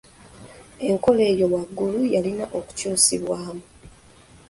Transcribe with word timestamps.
Enkola 0.87 1.23
eyo 1.31 1.45
waggulu 1.53 1.99
yalina 2.13 2.45
okukyusibwamu. 2.57 3.63